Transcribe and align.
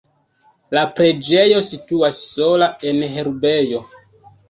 La 0.77 0.85
preĝejo 1.01 1.61
situas 1.69 2.25
sola 2.33 2.73
en 2.95 3.07
herbejo. 3.15 3.89